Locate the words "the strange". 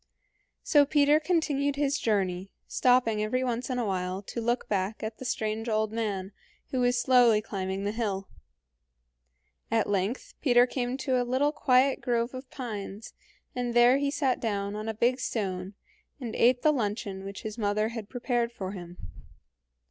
5.19-5.69